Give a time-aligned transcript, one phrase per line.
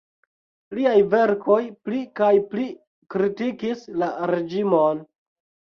[0.77, 2.67] Liaj verkoj pli kaj pli
[3.17, 5.07] kritikis la reĝimon.